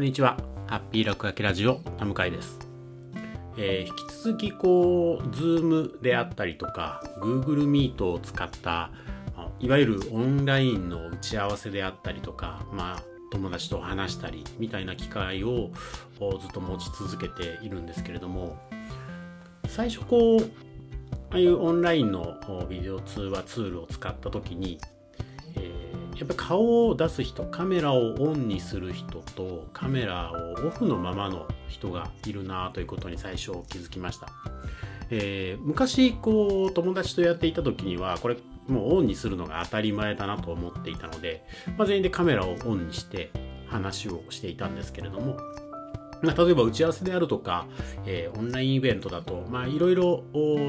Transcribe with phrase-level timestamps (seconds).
[0.00, 0.38] こんにちは。
[0.66, 2.58] ハッピー落書きラジオ、田向です。
[3.58, 8.92] えー引き続きこう、Zoom であったりとか、Google Meet を使った、
[9.58, 15.70] いわゆるオンラインの打ち合わせであったりとか、まあ、友達と話したりみたいな機会を
[16.40, 18.56] ずっと持ち続けているんですけれども、
[19.68, 20.50] 最初こう、
[21.28, 22.38] ああいうオンラインの
[22.70, 24.78] ビデオ通話ツールを使った時に、
[26.20, 34.28] やっぱ顔を出す人カメラをオンにする人とカメラをオフのままの人がいるなということに最初気づきました、
[35.08, 38.36] えー昔こう友達とやっていた時にはこれ
[38.68, 41.42] もうオンにするのが当たり前だなと思っていたので、
[41.78, 43.30] まあ、全員でカメラをオンにして
[43.66, 45.38] 話をしていたんですけれども
[46.22, 47.66] まあ、例えば打ち合わせであるとか、
[48.06, 50.24] えーオンラインイベントだと、まあ、いろいろ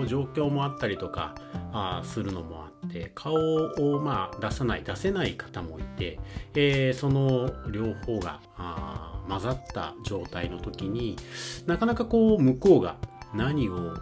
[0.07, 1.35] 状況もあったりとか
[1.73, 6.19] あするのもあって顔を、まあ、出さない出せない方もいて、
[6.55, 11.15] えーその両方があ混ざった状態の時に
[11.65, 12.97] なかなかこう向こうが
[13.33, 13.95] 何を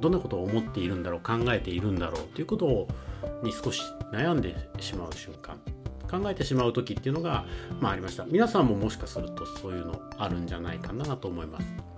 [0.00, 2.86] どんなことを思っているんだろう考えているんだろうということ
[3.42, 3.80] に少し
[4.12, 5.58] 悩んでしまう瞬間。
[6.10, 7.44] 考えてしまう時っていうのが、
[7.80, 8.24] まあ、ありました。
[8.26, 11.96] 皆さんももしかするとそういうのあるんじゃないかなと思います。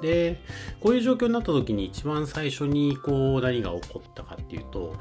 [0.00, 0.40] で
[0.80, 4.96] こういう状況になった時に一番最初にこう何が起こったかっていうと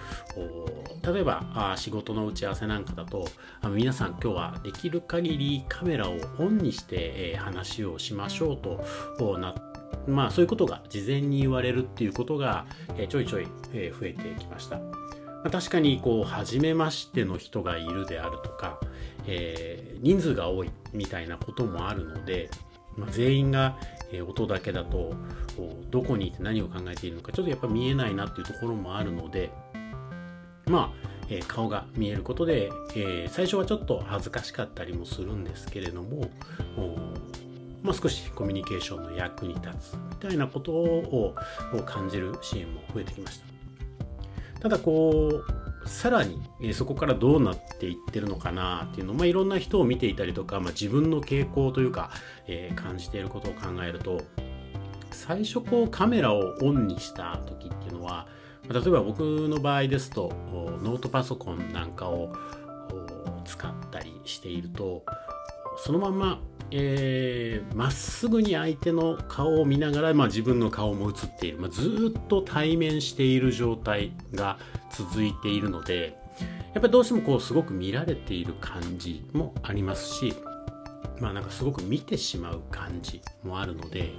[1.03, 3.25] 例えばあ仕事の打ち合わせなんかだと
[3.61, 6.95] あ皆さん今日はできる限りカメラをオンにして、
[7.33, 8.83] えー話をしましょうと
[9.19, 9.55] おな
[10.07, 12.65] まあそういうことが事前に言われるっていうことが、
[12.97, 14.79] えちょいちょい、え増えてきました。
[15.49, 18.79] 確かにこう初めましての人がいるであるとか、
[19.25, 22.49] えー人数が多いみたいなこともあるので、
[22.97, 23.77] まあ、全員が、
[24.27, 25.13] 音だけだと
[25.55, 29.51] こうどこにいて何を考えているのかちょっとやっぱ見えないなっていうところもあるので
[30.65, 36.29] まあ、えー顔が見えることで、えー最初はちょっと恥ずかしかったりもするんですけれども
[37.83, 41.35] まあ、少しコミュニケーションの役に立つみたいなことを
[41.85, 43.60] 感じるシーンも増えてきました。
[44.61, 45.43] ただこ
[45.83, 52.11] うさらに、えそこからどうなっていってるのかなっていうの、まあ、いろんな人を見ていたりとか、まあ、自分の傾向というか、
[52.47, 54.21] えー感じていることを考えると
[55.11, 58.27] 最初こうカメラをオンにした時っていうのは
[58.69, 60.31] 例えば僕の場合ですと
[60.83, 62.33] ノートパソコンなんかを
[63.45, 65.03] 使ったりしていると
[65.77, 74.59] そのまんまえーまっすぐに相手の顔を見ながら、まあ、自分の顔も映っている、まあ、ずっと対面している状態が
[74.91, 76.17] 続いているので
[76.73, 80.33] やっぱりどうしてもこうすごく見られている感じもありますし
[81.19, 84.13] まあなんかすごく見てしまう感じもあるので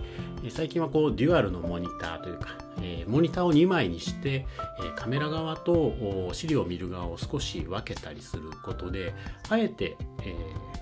[0.51, 4.45] 最近はこうデュアルのモニターというか、えモニターを2枚にして、
[4.97, 9.15] カメラ側と資料を見る側を少し分けたりすることで
[9.49, 10.35] あえて、え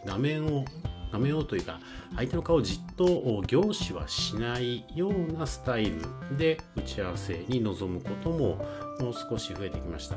[0.07, 0.65] 画面を
[1.13, 1.81] 画面をというか
[2.17, 8.65] 相手の顔をじっと凝視はしないようなスタイルで打ち合わせに臨むことも
[9.01, 10.17] もう少し増えてきました。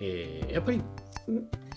[0.00, 0.82] えーやっぱり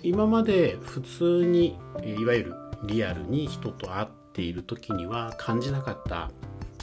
[0.01, 6.31] 今まで普通にえいわゆるリアルに人と会っている時には感じなかった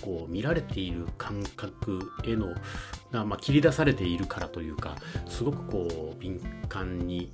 [0.01, 2.55] こう見られている感覚への
[3.13, 4.97] が、まあ、切り出されているからというか
[5.29, 7.31] すごくこう敏感に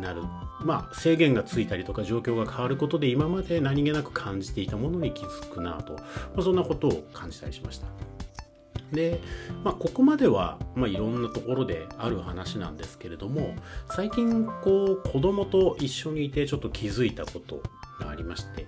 [0.00, 0.22] なる、
[0.60, 6.00] まあ、制限がついたりとか状況が変わることで今まで何気なく感じていたものに気づくなと、ま
[6.38, 7.86] あ、そんなことを感じたりしました。
[8.92, 9.20] で、
[9.64, 13.54] まあ、ここまでは、まあ、いろんなところである話なんですけれども
[13.90, 17.62] 最近こう子供と一緒にいてちょっと気づいたこと
[18.00, 18.66] がありまして、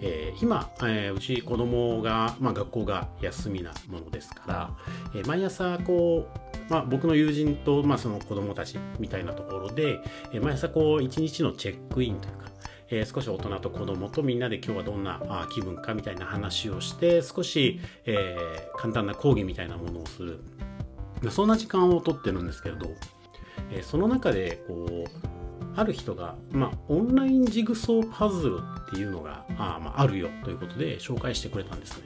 [0.00, 4.70] えー今、えーうち子供が、まあ、学校が休みなものですから、
[5.14, 10.00] えー毎朝こう、まあ、僕の友人と、まあ、その子供たちみたいなところで、
[10.32, 12.48] え毎朝こう一日のチェックインというか
[12.90, 20.40] えー少し大人と子供とみんなで今日はどんなあ気分かみたいな話をして少し、えー簡単な講義みたいなものをする
[21.20, 22.86] まあそんな時間をとってるんですけれど、
[23.72, 25.38] えーその中でこう
[25.76, 32.04] ある人が、まあ、オンラインジグソーパズルっていうのがあ,、まあ、あるよということで紹介してくれたんですね。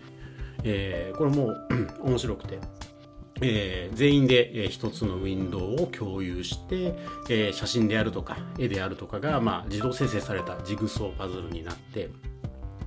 [0.65, 1.69] えーこれもう
[2.05, 2.59] 面白くて、
[3.43, 6.95] えー全員で、えー一つのウィンドウを共有して、
[7.29, 12.11] えー写真であるとか絵であるとかが、まあ、自動生成されたジグソーパズルになって、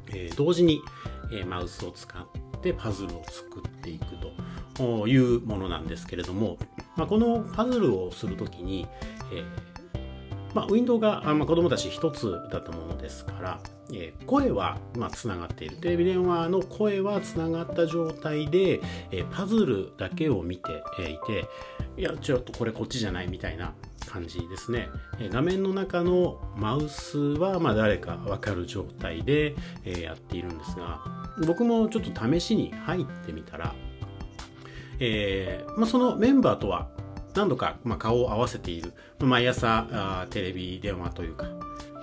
[0.08, 0.82] えー同時に、
[1.32, 4.06] えーマウスを使ってパズルを作っていく
[4.74, 6.58] というものなんですけれども、
[6.96, 8.88] まあ、このパズルをするときに、
[9.32, 9.75] えー
[10.56, 13.60] まあ、ウィンドウが、まあ、子供たち一つだったものですから、
[13.92, 15.76] えー声は、まあ、つながっている。
[15.78, 18.80] テレビ電話の声はつながった状態で、
[19.12, 20.72] えーパズルだけを見て
[21.02, 21.50] いて、
[21.98, 23.74] いや、ちょっとこれこっちじゃないみたいな
[24.08, 24.88] 感じですね
[25.20, 25.30] え。
[25.30, 31.02] 画面の中のマウスはま誰かわかる状態でえやっているんですが、
[31.46, 33.76] 僕もちょっと試しに入ってみたら、
[35.00, 36.88] えーまあ、そのメンバーとは
[37.36, 41.48] 何度か、まあ、顔を合わせている、まあ毎朝あテレビ電話というか、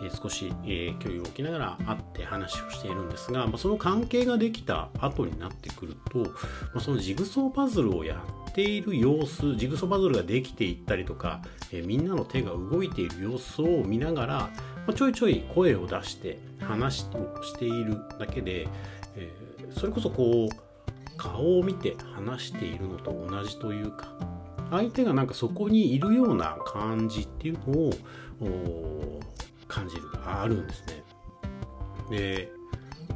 [0.03, 6.27] えー、少し、えー、距離を置きながら会って話をしているんですが、まあ、その関係ができた後になってくると、ま
[6.77, 11.41] あ、そのジグソーパズルをやっている様子ジグソーパズルができていったりとか、
[11.73, 14.51] えー、みんなの手が動いている様子を見ながら、ま
[14.89, 18.69] あ、ちょいちょい声を出して話をしているだけで、
[19.17, 24.09] えー、それこそこう顔を見て話しているのと同じというか
[24.73, 29.21] 相手がなんかそこにいるような感じっていうのを
[29.69, 31.05] 感じるあるんですね。
[32.11, 32.53] で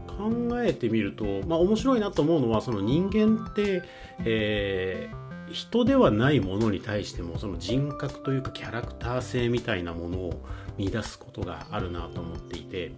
[0.07, 0.31] 考
[0.63, 3.83] えてみると、まあ、面白いなと思うのはその人間って、
[4.25, 10.47] えー、人ではないものに対してもその人格というかキャラクター性みたいなものを
[10.79, 12.93] 見出すことがあるなと思っていて、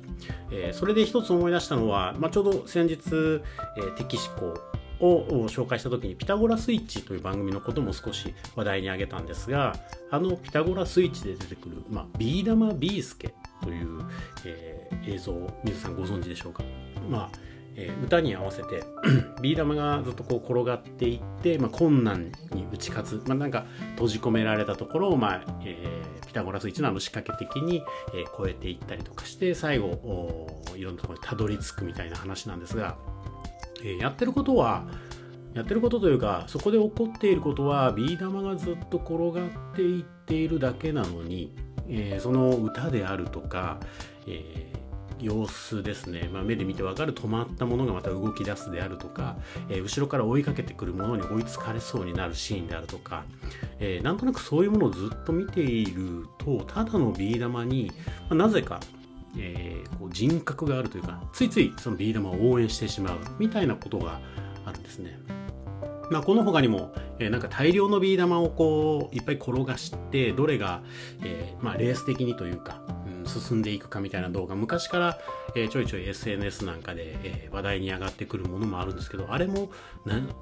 [0.52, 4.54] えー、それで一つ思い出したのは、まあ、ちょうど先日、えー、テキシコ
[5.00, 9.76] を紹介した時にピタゴラスイッチという番組のことも少し話題に挙げたんですが
[10.10, 14.04] あのピタゴラスイッチで出てくる、まあ、ビー玉ビースケという、
[14.44, 16.62] えー、映像を皆さんご存知でしょうか、
[17.08, 17.38] まあ
[17.80, 18.82] えー、歌に合わせて
[19.40, 27.84] ビー玉がずっとこう転がっていって、まあ、困難に打ち勝つ、まあ、なんか閉じ込められたところを、まあえー、ピタゴラスイッチのあの仕掛け的に、
[28.14, 32.96] えー、超えていったりとかして最後いろんなところにたどり着くみたいな話なんですが
[33.84, 34.86] え、やってることは
[35.54, 41.52] やってることというかそこで起こっていることはビー玉がずっと転がっていっているだけなのに、
[41.88, 43.80] えー、その歌であるとか、
[44.26, 49.36] えー、様子ですね、まあ、目で見てわかる止まったものがまた動き出すであるとか、
[49.68, 53.24] えー、後ろから追いかけてくるものに追いつかれそうになるシーンであるとか、
[53.80, 57.90] え、なんとなくそういうものをずっと見ているとただのビー玉に、
[58.22, 58.78] まあ、なぜか
[59.38, 64.20] えー、こう人格があるというかついついそのビー玉を応援してしまうみたいなことが
[64.66, 65.18] あるんですね。
[66.10, 70.80] まあ、この他にも、えー、なんか大量のビー玉をこういっぱい転がしてどれが、
[71.22, 75.18] えー、まあ、レース的にというか、うん、進んでいくかみたいな動画昔から、
[75.54, 79.70] えー、ちょいちょい SNS なんかで、え話題に上がってくるものもあるんですけどあれも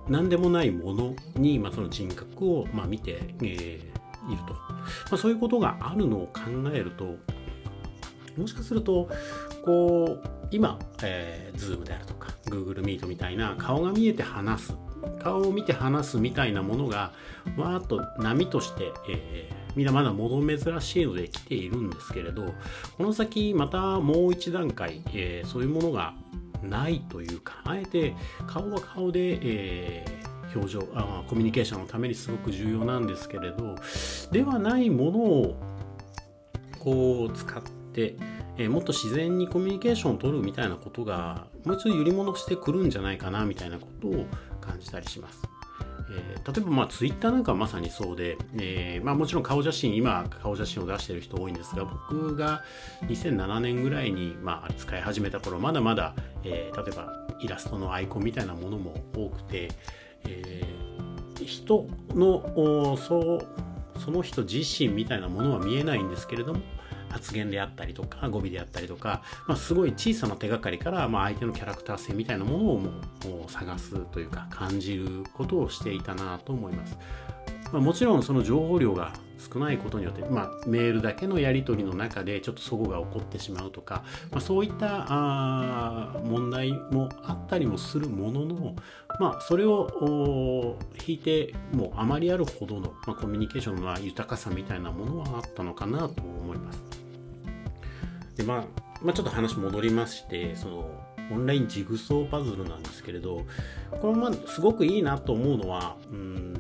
[0.09, 3.81] 何でもないものに、まあ、その人格を、まあ、見て、え
[4.29, 6.41] いると、まあ、そういうことがあるのを考
[6.73, 7.17] えると
[8.37, 9.09] もしかすると
[9.65, 14.75] こう今、えー、Zoom であるとか Google Meet みたいな顔が見えて話す
[15.23, 17.13] 顔を見て話すみたいなものが
[17.57, 22.55] わーっと波として、えー、みんなまだもの珍しいので来ているんですけれど
[22.97, 26.15] この先またもう一段階、えー、そういうものが
[26.63, 28.15] ないというかあえて
[28.47, 33.77] 顔は顔で、えー、表情あコミュニケーションのためにすごく重要なんですけれど
[34.33, 35.63] ではないものを
[36.79, 37.76] こう使って、
[38.59, 44.27] えー、もっと自然にコミュニケーションを取るみたいなことがもう一度揺り戻してくるんじゃないかなみたいなことを
[44.61, 45.43] 感じたりします。
[46.09, 52.63] えー、例えばまあツイッターなんかはまさにそうで、えー、まあ、もちろん顔写真今顔写真を出してる人多いんですが僕が
[53.09, 56.15] 2007年ぐらいにまあ使い始めた頃まだまだ、
[56.45, 59.69] え、例えばイラストのアイコンみたいなものも多くて、
[60.25, 60.63] え
[61.45, 66.61] 人のそうその人自身みたいなものは見えないんですけれども
[67.11, 72.91] 発言であったりとか語尾であったりとか、まあ、すごい小さな手がかりから、まあ、相手のキャラクター性みたいなものをも
[73.47, 76.97] う探すというか感じることをしていたなと思います。
[77.73, 88.77] まあ、もちろんその情報量が少ないことによって、まあ、メールだけのやり取りの中でちょっと齟齬が起こってしまうとか、まあ、そういったあ問題もあったりもするものの、
[89.21, 96.83] まあ、それを引いてもうあまりあるほどの、まあ、コミュニケーションの豊かさみたいなものはあったのかなと思います。
[98.37, 98.65] で、まあ、
[99.03, 100.91] まあ、ちょっと話戻りましてその
[101.31, 103.43] オンラインジグソーパズルなんですけれど
[104.01, 106.55] これまあすごくいいなと思うのはうん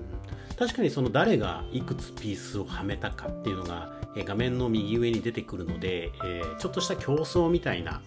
[0.58, 8.00] 確かにその誰がいくつピースをはめたかっていうのが、え画面の右上に出てくるので、えー、ちょっとした競争みたいな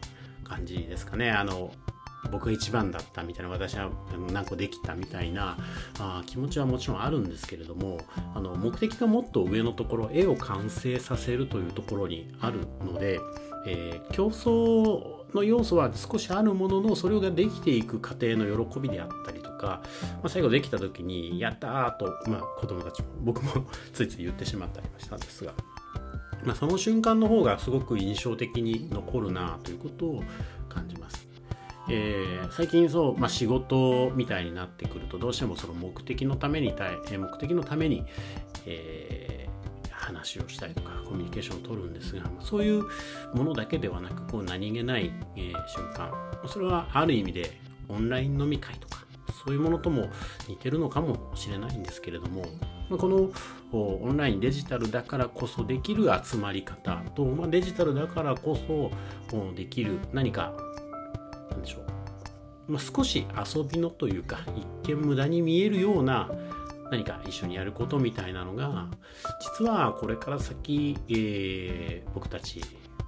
[0.43, 1.29] 感じですかね。
[1.31, 1.71] あの
[2.31, 3.89] 僕が一番だったみたいな私は
[4.31, 5.57] 何個できたみたいな
[5.99, 7.99] あ気持ちはもちろんあるんですけれども
[8.35, 13.19] あの目的がもっと上のところ絵を完成させるというところにあるので、
[13.65, 25.53] えー、競争の要素は少しあるもののそれができていく過程の喜びであったりとか、まあ、最後できた時に「やった!」と、まあ、子供たちも僕も ついつい言ってしまったりはしたんですが、
[26.43, 30.23] まあ、その瞬間の方がすごく印象的に残るなということを
[30.67, 31.27] 感じます。
[31.91, 38.05] えー、最近そう、まあ、仕事みたいになってくるとどうしてもその目的のために目的のために、
[38.67, 39.39] えー
[40.09, 42.83] 話をしたりとかコミュニケーションを取るんですがそういう
[43.33, 46.11] ものだけではなくこう何気ない、えー、瞬間
[46.47, 47.51] それはある意味で
[47.87, 48.98] オンライン飲み会とか
[49.31, 50.09] そういうものとも
[50.47, 52.45] 似てるのかもしれないんですけれども
[52.97, 53.29] この
[53.71, 58.91] オンラインデジタルだからこそできる集まり方と、ま、デジタルだからこそ
[59.55, 60.53] できる何か
[61.51, 61.79] なんでしょ
[62.67, 64.39] う、ま、少し遊びのというか
[64.83, 66.31] 一見無駄に見えるような
[66.91, 68.87] 何か一緒にやることみたいなのが
[69.59, 72.61] 実はこれから先、えー、僕たち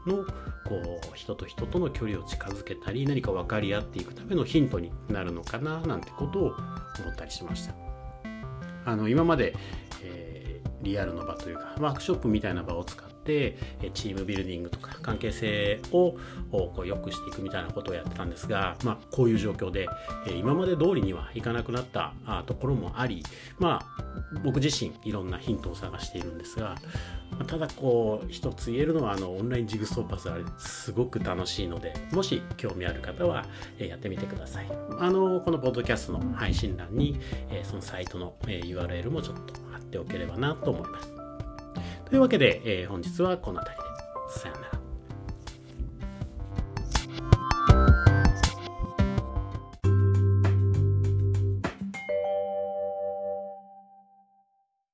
[0.07, 0.25] の
[0.65, 6.55] こう人と人との距離を近づけたり何か分かり合っていくためのヒントになるのかななんてことを思
[7.11, 7.75] ったりしました。
[8.83, 9.55] あの今まで、
[10.03, 16.17] えー、リアルの場というかワークショップみたいな場を使ってチームビルディングとか関係性を
[16.51, 19.87] こう良くしていくみたいなことをやってたんですが、まあ、こういう状況で
[20.37, 22.13] 今まで通りにはいかなくなった
[22.45, 23.23] ところもあり、
[23.59, 24.03] まあ、
[24.43, 26.75] 僕自身いろんなヒントを探しているんですが
[27.47, 33.45] ただこう一つ言えるのはあのオンラインジグソーパズあれすごく楽しいのでもし興味ある方は
[33.79, 34.67] やってみてください。
[34.99, 37.19] あのこのポッドキャストの配信欄に
[37.63, 41.20] そのサイトの URL もちょっと貼っておければなと思います。
[42.11, 43.83] というわけで、本日はこの辺り
[44.35, 44.39] で。
[44.39, 44.70] さよなら。